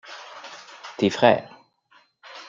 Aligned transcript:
Tes 0.97 1.11
frères. 1.11 1.47